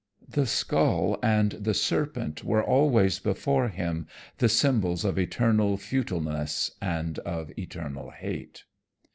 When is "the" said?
0.29-0.47, 1.51-1.75, 4.39-4.49